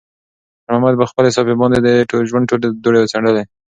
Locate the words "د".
2.11-2.13